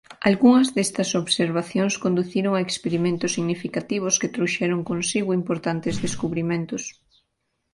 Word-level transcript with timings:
Algunhas 0.29 0.67
destas 0.75 1.09
observacións 1.23 1.93
conduciron 2.03 2.53
a 2.55 2.63
experimentos 2.67 3.33
significativos 3.37 4.17
que 4.21 4.31
trouxeron 4.35 4.87
consigo 4.91 5.37
importantes 5.41 5.95
descubrimentos. 6.05 6.83